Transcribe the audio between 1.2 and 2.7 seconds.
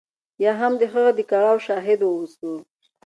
کړاو شاهد واوسو.